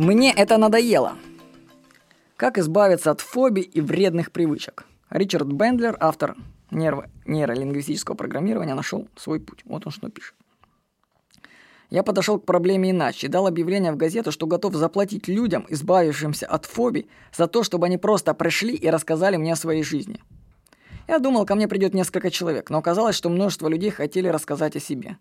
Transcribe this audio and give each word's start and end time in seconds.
Мне 0.00 0.32
это 0.32 0.56
надоело. 0.56 1.18
Как 2.36 2.56
избавиться 2.56 3.10
от 3.10 3.20
фобий 3.20 3.64
и 3.64 3.82
вредных 3.82 4.32
привычек? 4.32 4.86
Ричард 5.10 5.52
Бендлер, 5.52 5.94
автор 6.00 6.36
нейро- 6.70 7.10
нейролингвистического 7.26 8.14
программирования, 8.14 8.74
нашел 8.74 9.08
свой 9.14 9.40
путь. 9.40 9.60
Вот 9.66 9.84
он 9.84 9.92
что 9.92 10.08
пишет. 10.08 10.34
Я 11.90 12.02
подошел 12.02 12.40
к 12.40 12.46
проблеме 12.46 12.92
иначе 12.92 13.28
дал 13.28 13.46
объявление 13.46 13.92
в 13.92 13.98
газету, 13.98 14.32
что 14.32 14.46
готов 14.46 14.72
заплатить 14.72 15.28
людям, 15.28 15.66
избавившимся 15.68 16.46
от 16.46 16.64
фобий, 16.64 17.10
за 17.36 17.46
то, 17.46 17.62
чтобы 17.62 17.84
они 17.84 17.98
просто 17.98 18.32
пришли 18.32 18.74
и 18.74 18.88
рассказали 18.88 19.36
мне 19.36 19.52
о 19.52 19.56
своей 19.56 19.82
жизни. 19.82 20.22
Я 21.08 21.18
думал, 21.18 21.44
ко 21.44 21.54
мне 21.54 21.68
придет 21.68 21.92
несколько 21.92 22.30
человек, 22.30 22.70
но 22.70 22.78
оказалось, 22.78 23.16
что 23.16 23.28
множество 23.28 23.68
людей 23.68 23.90
хотели 23.90 24.28
рассказать 24.28 24.76
о 24.76 24.80
себе. 24.80 25.18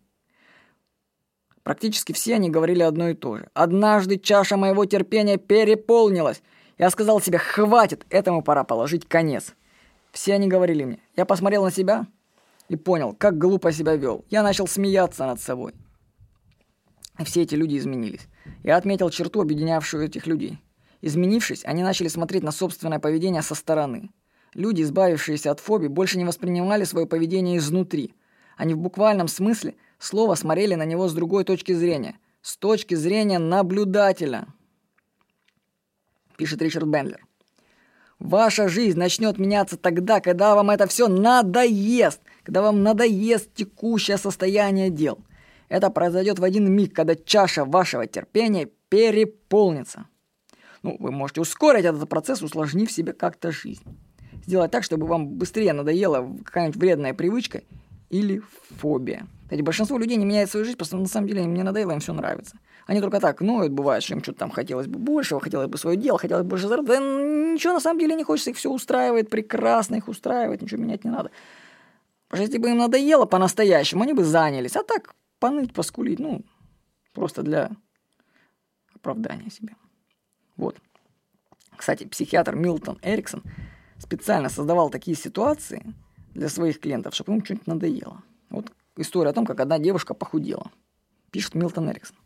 Практически 1.69 2.13
все 2.13 2.33
они 2.33 2.49
говорили 2.49 2.81
одно 2.81 3.09
и 3.09 3.13
то 3.13 3.37
же. 3.37 3.47
«Однажды 3.53 4.17
чаша 4.17 4.57
моего 4.57 4.85
терпения 4.85 5.37
переполнилась. 5.37 6.41
Я 6.79 6.89
сказал 6.89 7.21
себе, 7.21 7.37
хватит, 7.37 8.07
этому 8.09 8.41
пора 8.41 8.63
положить 8.63 9.07
конец». 9.07 9.53
Все 10.11 10.33
они 10.33 10.47
говорили 10.47 10.83
мне. 10.83 10.99
Я 11.15 11.25
посмотрел 11.25 11.63
на 11.63 11.69
себя 11.69 12.07
и 12.69 12.75
понял, 12.75 13.13
как 13.13 13.37
глупо 13.37 13.71
себя 13.71 13.95
вел. 13.95 14.25
Я 14.31 14.41
начал 14.41 14.65
смеяться 14.65 15.27
над 15.27 15.39
собой. 15.41 15.75
И 17.19 17.23
все 17.23 17.43
эти 17.43 17.53
люди 17.53 17.77
изменились. 17.77 18.27
Я 18.63 18.75
отметил 18.75 19.11
черту, 19.11 19.39
объединявшую 19.39 20.07
этих 20.07 20.25
людей. 20.25 20.57
Изменившись, 21.01 21.63
они 21.65 21.83
начали 21.83 22.07
смотреть 22.07 22.41
на 22.41 22.51
собственное 22.51 22.97
поведение 22.97 23.43
со 23.43 23.53
стороны. 23.53 24.09
Люди, 24.55 24.81
избавившиеся 24.81 25.51
от 25.51 25.59
фобий, 25.59 25.87
больше 25.87 26.17
не 26.17 26.25
воспринимали 26.25 26.83
свое 26.83 27.05
поведение 27.05 27.59
изнутри. 27.59 28.15
Они 28.57 28.73
в 28.73 28.79
буквальном 28.79 29.27
смысле 29.27 29.75
слова 29.99 30.35
смотрели 30.35 30.75
на 30.75 30.85
него 30.85 31.07
с 31.07 31.13
другой 31.13 31.43
точки 31.43 31.73
зрения. 31.73 32.17
С 32.41 32.57
точки 32.57 32.95
зрения 32.95 33.37
наблюдателя. 33.37 34.47
Пишет 36.37 36.61
Ричард 36.61 36.87
Бендлер. 36.87 37.25
Ваша 38.17 38.67
жизнь 38.67 38.97
начнет 38.97 39.37
меняться 39.37 39.77
тогда, 39.77 40.19
когда 40.19 40.55
вам 40.55 40.69
это 40.71 40.87
все 40.87 41.07
надоест, 41.07 42.21
когда 42.43 42.61
вам 42.61 42.83
надоест 42.83 43.53
текущее 43.53 44.17
состояние 44.17 44.89
дел. 44.89 45.19
Это 45.69 45.89
произойдет 45.89 46.39
в 46.39 46.43
один 46.43 46.71
миг, 46.71 46.93
когда 46.93 47.15
чаша 47.15 47.63
вашего 47.63 48.07
терпения 48.07 48.67
переполнится. 48.89 50.05
Ну, 50.81 50.97
вы 50.99 51.11
можете 51.11 51.41
ускорить 51.41 51.85
этот 51.85 52.09
процесс, 52.09 52.41
усложнив 52.41 52.91
себе 52.91 53.13
как-то 53.13 53.51
жизнь. 53.51 53.83
Сделать 54.45 54.71
так, 54.71 54.83
чтобы 54.83 55.07
вам 55.07 55.27
быстрее 55.27 55.73
надоела 55.73 56.37
какая-нибудь 56.43 56.77
вредная 56.77 57.13
привычка 57.13 57.61
или 58.09 58.41
фобия. 58.79 59.27
Кстати, 59.49 59.61
большинство 59.63 59.97
людей 59.97 60.15
не 60.15 60.25
меняет 60.25 60.51
свою 60.51 60.63
жизнь, 60.63 60.77
просто 60.77 60.95
на 60.95 61.07
самом 61.07 61.27
деле 61.27 61.43
им 61.43 61.55
не 61.55 61.63
надоело, 61.63 61.91
им 61.91 61.99
все 62.01 62.13
нравится. 62.13 62.55
Они 62.85 63.01
только 63.01 63.19
так 63.19 63.41
ноют, 63.41 63.71
бывает, 63.71 64.03
что 64.03 64.13
им 64.13 64.21
что-то 64.21 64.37
там 64.37 64.51
хотелось 64.51 64.85
бы 64.85 64.99
большего, 64.99 65.41
хотелось 65.41 65.67
бы 65.67 65.79
свое 65.79 65.97
дело, 65.97 66.19
хотелось 66.19 66.43
бы 66.43 66.51
больше 66.51 66.67
заработать. 66.67 66.99
Да 66.99 67.03
ничего 67.03 67.73
на 67.73 67.79
самом 67.79 67.99
деле 67.99 68.13
не 68.13 68.23
хочется, 68.23 68.51
их 68.51 68.57
все 68.57 68.69
устраивает, 68.69 69.31
прекрасно 69.31 69.95
их 69.95 70.07
устраивает, 70.07 70.61
ничего 70.61 70.83
менять 70.83 71.03
не 71.03 71.09
надо. 71.09 71.31
Потому 72.27 72.45
что 72.45 72.51
если 72.51 72.57
бы 72.59 72.69
им 72.69 72.77
надоело 72.77 73.25
по-настоящему, 73.25 74.03
они 74.03 74.13
бы 74.13 74.23
занялись. 74.23 74.75
А 74.75 74.83
так, 74.83 75.15
поныть, 75.39 75.73
поскулить, 75.73 76.19
ну, 76.19 76.45
просто 77.13 77.41
для 77.41 77.71
оправдания 78.93 79.49
себя. 79.49 79.73
Вот. 80.57 80.77
Кстати, 81.75 82.03
психиатр 82.03 82.55
Милтон 82.55 82.99
Эриксон 83.01 83.41
специально 83.97 84.49
создавал 84.49 84.91
такие 84.91 85.17
ситуации 85.17 85.95
для 86.35 86.49
своих 86.49 86.79
клиентов, 86.79 87.15
чтобы 87.15 87.33
им 87.33 87.43
что-нибудь 87.43 87.65
надоело. 87.65 88.21
История 88.99 89.29
о 89.29 89.33
том, 89.33 89.45
как 89.45 89.61
одна 89.61 89.79
девушка 89.79 90.13
похудела. 90.13 90.71
Пишет 91.31 91.55
Милтон 91.55 91.89
Эриксон. 91.89 92.17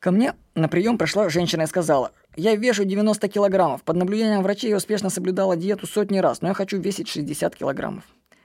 Ко 0.00 0.10
мне 0.10 0.34
на 0.56 0.68
прием 0.68 0.98
пришла 0.98 1.28
женщина 1.28 1.62
и 1.62 1.66
сказала, 1.66 2.10
я 2.34 2.56
вешу 2.56 2.84
90 2.84 3.28
килограммов. 3.28 3.84
Под 3.84 3.94
наблюдением 3.94 4.42
врачей 4.42 4.70
я 4.70 4.76
успешно 4.76 5.10
соблюдала 5.10 5.56
диету 5.56 5.86
сотни 5.86 6.18
раз, 6.18 6.42
но 6.42 6.48
я 6.48 6.54
хочу 6.54 6.80
весить 6.80 7.06
60 7.06 7.54
килограммов. 7.54 8.02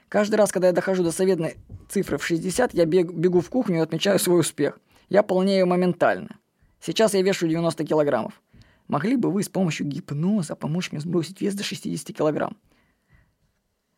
Каждый 0.08 0.36
раз, 0.36 0.52
когда 0.52 0.68
я 0.68 0.72
дохожу 0.72 1.02
до 1.02 1.10
советной 1.10 1.56
цифры 1.88 2.18
в 2.18 2.24
60, 2.24 2.72
я 2.72 2.84
бег, 2.84 3.10
бегу 3.10 3.40
в 3.40 3.50
кухню 3.50 3.78
и 3.78 3.82
отмечаю 3.82 4.20
свой 4.20 4.38
успех. 4.38 4.78
Я 5.08 5.24
полнею 5.24 5.66
моментально. 5.66 6.38
Сейчас 6.80 7.14
я 7.14 7.22
вешу 7.22 7.48
90 7.48 7.84
килограммов. 7.84 8.40
Могли 8.86 9.16
бы 9.16 9.32
вы 9.32 9.42
с 9.42 9.48
помощью 9.48 9.88
гипноза 9.88 10.54
помочь 10.54 10.92
мне 10.92 11.00
сбросить 11.00 11.40
вес 11.40 11.54
до 11.54 11.64
60 11.64 12.16
килограмм? 12.16 12.56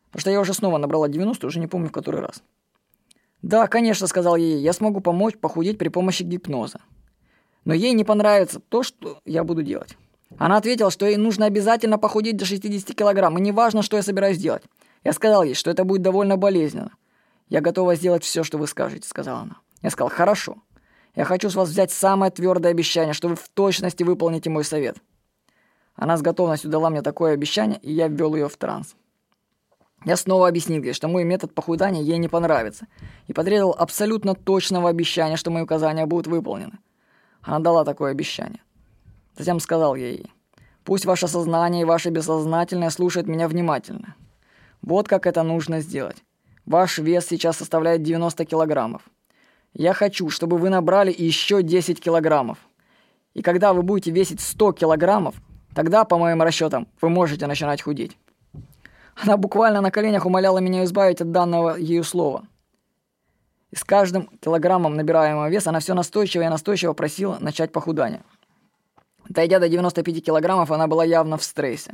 Потому 0.07 0.21
что 0.21 0.31
я 0.31 0.39
уже 0.39 0.55
снова 0.55 0.79
набрала 0.79 1.07
90, 1.07 1.45
уже 1.45 1.59
не 1.59 1.67
помню 1.67 1.89
в 1.89 1.91
который 1.91 2.21
раз. 2.21 2.41
Да, 3.43 3.67
конечно, 3.67 4.07
сказал 4.07 4.37
ей, 4.37 4.61
я 4.61 4.71
смогу 4.71 5.01
помочь 5.01 5.37
похудеть 5.37 5.77
при 5.77 5.89
помощи 5.89 6.23
гипноза. 6.23 6.79
Но 7.65 7.73
ей 7.73 7.93
не 7.93 8.05
понравится 8.05 8.61
то, 8.61 8.83
что 8.83 9.19
я 9.25 9.43
буду 9.43 9.63
делать. 9.63 9.97
Она 10.37 10.57
ответила, 10.57 10.89
что 10.89 11.05
ей 11.05 11.17
нужно 11.17 11.45
обязательно 11.45 11.99
похудеть 11.99 12.37
до 12.37 12.45
60 12.45 12.95
килограмм, 12.95 13.37
и 13.37 13.41
неважно, 13.41 13.83
что 13.83 13.97
я 13.97 14.03
собираюсь 14.03 14.37
делать. 14.37 14.63
Я 15.03 15.11
сказал 15.11 15.43
ей, 15.43 15.55
что 15.55 15.69
это 15.69 15.83
будет 15.83 16.01
довольно 16.01 16.37
болезненно. 16.37 16.91
«Я 17.49 17.59
готова 17.59 17.95
сделать 17.95 18.23
все, 18.23 18.43
что 18.43 18.57
вы 18.57 18.65
скажете»,— 18.65 19.07
сказала 19.09 19.41
она. 19.41 19.57
Я 19.81 19.89
сказал, 19.89 20.09
«Хорошо. 20.09 20.57
Я 21.13 21.25
хочу 21.25 21.49
с 21.49 21.55
вас 21.55 21.69
взять 21.69 21.91
самое 21.91 22.31
твердое 22.31 22.71
обещание, 22.71 23.13
что 23.13 23.27
вы 23.27 23.35
в 23.35 23.49
точности 23.49 24.03
выполните 24.03 24.49
мой 24.49 24.63
совет». 24.63 24.97
Она 25.95 26.17
с 26.17 26.21
готовностью 26.21 26.71
дала 26.71 26.89
мне 26.89 27.01
такое 27.01 27.33
обещание, 27.33 27.77
и 27.81 27.91
я 27.91 28.07
ввел 28.07 28.33
ее 28.35 28.47
в 28.47 28.55
транс. 28.55 28.95
Я 30.05 30.17
снова 30.17 30.47
объяснил 30.47 30.83
ей, 30.83 30.93
что 30.93 31.07
мой 31.07 31.23
метод 31.23 31.53
похудания 31.53 32.01
ей 32.01 32.17
не 32.17 32.27
понравится, 32.27 32.87
и 33.27 33.33
потребовал 33.33 33.75
абсолютно 33.77 34.35
точного 34.35 34.89
обещания, 34.89 35.37
что 35.37 35.51
мои 35.51 35.63
указания 35.63 36.05
будут 36.05 36.27
выполнены. 36.27 36.79
Она 37.41 37.59
дала 37.59 37.85
такое 37.85 38.11
обещание. 38.11 38.61
Затем 39.37 39.59
сказал 39.59 39.95
я 39.95 40.09
ей, 40.09 40.31
«Пусть 40.83 41.05
ваше 41.05 41.27
сознание 41.27 41.83
и 41.83 41.85
ваше 41.85 42.09
бессознательное 42.09 42.89
слушают 42.89 43.27
меня 43.27 43.47
внимательно. 43.47 44.15
Вот 44.81 45.07
как 45.07 45.25
это 45.25 45.43
нужно 45.43 45.79
сделать. 45.79 46.17
Ваш 46.65 46.97
вес 46.97 47.27
сейчас 47.27 47.57
составляет 47.57 48.03
90 48.03 48.45
килограммов. 48.45 49.03
Я 49.73 49.93
хочу, 49.93 50.29
чтобы 50.29 50.57
вы 50.57 50.69
набрали 50.69 51.13
еще 51.17 51.63
10 51.63 52.01
килограммов. 52.01 52.57
И 53.33 53.41
когда 53.41 53.73
вы 53.73 53.81
будете 53.81 54.11
весить 54.11 54.39
100 54.39 54.73
килограммов, 54.73 55.35
тогда, 55.73 56.03
по 56.03 56.17
моим 56.17 56.41
расчетам, 56.41 56.87
вы 57.01 57.09
можете 57.09 57.47
начинать 57.47 57.81
худеть. 57.81 58.17
Она 59.15 59.37
буквально 59.37 59.81
на 59.81 59.91
коленях 59.91 60.25
умоляла 60.25 60.59
меня 60.59 60.83
избавить 60.83 61.21
от 61.21 61.31
данного 61.31 61.75
ею 61.75 62.03
слова. 62.03 62.45
И 63.71 63.75
с 63.75 63.83
каждым 63.83 64.29
килограммом 64.39 64.95
набираемого 64.95 65.49
веса 65.49 65.69
она 65.69 65.79
все 65.79 65.93
настойчиво 65.93 66.43
и 66.43 66.47
настойчиво 66.47 66.93
просила 66.93 67.37
начать 67.39 67.71
похудание. 67.71 68.23
Дойдя 69.29 69.59
до 69.59 69.69
95 69.69 70.23
килограммов, 70.23 70.71
она 70.71 70.87
была 70.87 71.05
явно 71.05 71.37
в 71.37 71.43
стрессе. 71.43 71.93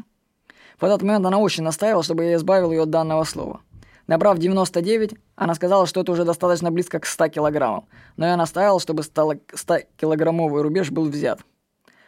В 0.79 0.83
этот 0.83 1.01
момент 1.01 1.25
она 1.25 1.37
очень 1.37 1.63
настаивала, 1.63 2.03
чтобы 2.03 2.23
я 2.23 2.35
избавил 2.35 2.71
ее 2.71 2.83
от 2.83 2.89
данного 2.89 3.23
слова. 3.23 3.61
Набрав 4.07 4.39
99, 4.39 5.13
она 5.35 5.53
сказала, 5.53 5.85
что 5.85 6.01
это 6.01 6.11
уже 6.11 6.25
достаточно 6.25 6.71
близко 6.71 6.99
к 6.99 7.05
100 7.05 7.27
килограммам, 7.27 7.85
но 8.17 8.25
я 8.25 8.37
настаивал, 8.37 8.79
чтобы 8.79 9.03
100-килограммовый 9.03 10.63
рубеж 10.63 10.89
был 10.89 11.05
взят. 11.05 11.41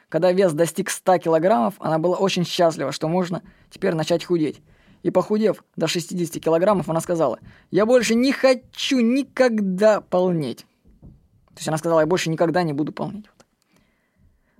Когда 0.09 0.31
вес 0.31 0.51
достиг 0.53 0.89
100 0.89 1.19
килограммов, 1.19 1.75
она 1.79 1.99
была 1.99 2.17
очень 2.17 2.43
счастлива, 2.43 2.91
что 2.91 3.07
можно 3.07 3.43
теперь 3.69 3.93
начать 3.93 4.25
худеть. 4.25 4.61
И 5.03 5.09
похудев 5.09 5.63
до 5.75 5.87
60 5.87 6.43
килограммов, 6.43 6.89
она 6.89 7.01
сказала, 7.01 7.39
«Я 7.71 7.85
больше 7.85 8.15
не 8.15 8.31
хочу 8.31 8.99
никогда 8.99 10.01
полнеть». 10.01 10.65
То 11.01 11.57
есть 11.57 11.67
она 11.67 11.77
сказала, 11.77 12.01
«Я 12.01 12.05
больше 12.05 12.29
никогда 12.29 12.63
не 12.63 12.73
буду 12.73 12.91
полнеть». 12.91 13.25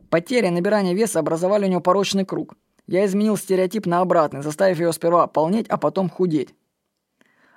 Потеря 0.10 0.50
и 0.50 0.52
набирание 0.52 0.94
веса 0.94 1.20
образовали 1.20 1.66
у 1.66 1.70
нее 1.70 1.80
порочный 1.80 2.26
круг. 2.26 2.56
Я 2.88 3.06
изменил 3.06 3.38
стереотип 3.38 3.86
на 3.86 4.02
обратный, 4.02 4.42
заставив 4.42 4.80
ее 4.80 4.92
сперва 4.92 5.28
полнеть, 5.28 5.68
а 5.70 5.78
потом 5.78 6.10
худеть. 6.10 6.54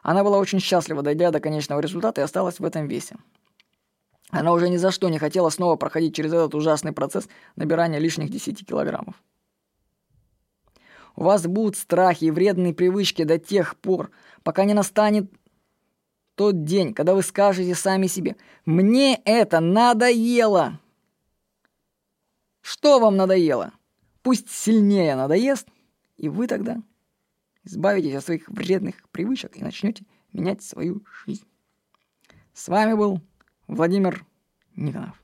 Она 0.02 0.22
была 0.22 0.38
очень 0.38 0.60
счастлива, 0.60 1.02
дойдя 1.02 1.30
до 1.30 1.40
конечного 1.40 1.80
результата, 1.80 2.20
и 2.20 2.24
осталась 2.24 2.60
в 2.60 2.64
этом 2.64 2.86
весе. 2.86 3.16
Она 4.30 4.52
уже 4.52 4.68
ни 4.68 4.76
за 4.76 4.90
что 4.90 5.08
не 5.08 5.18
хотела 5.18 5.48
снова 5.48 5.76
проходить 5.76 6.14
через 6.14 6.32
этот 6.32 6.54
ужасный 6.54 6.92
процесс 6.92 7.28
набирания 7.56 7.98
лишних 7.98 8.30
10 8.30 8.66
килограммов. 8.66 9.14
У 11.16 11.24
вас 11.24 11.46
будут 11.46 11.76
страхи 11.76 12.24
и 12.24 12.30
вредные 12.30 12.74
привычки 12.74 13.24
до 13.24 13.38
тех 13.38 13.76
пор, 13.76 14.10
пока 14.42 14.64
не 14.64 14.74
настанет 14.74 15.30
тот 16.34 16.64
день, 16.64 16.94
когда 16.94 17.14
вы 17.14 17.22
скажете 17.22 17.74
сами 17.74 18.06
себе 18.06 18.36
«Мне 18.64 19.20
это 19.24 19.60
надоело!» 19.60 20.80
Что 22.60 22.98
вам 22.98 23.16
надоело? 23.16 23.72
Пусть 24.22 24.50
сильнее 24.50 25.16
надоест, 25.16 25.68
и 26.16 26.28
вы 26.28 26.46
тогда 26.46 26.82
избавитесь 27.62 28.14
от 28.14 28.24
своих 28.24 28.48
вредных 28.48 29.08
привычек 29.10 29.56
и 29.56 29.62
начнете 29.62 30.04
менять 30.32 30.62
свою 30.62 31.04
жизнь. 31.24 31.46
С 32.54 32.68
вами 32.68 32.94
был 32.94 33.20
Владимир 33.66 34.24
Никонов. 34.76 35.23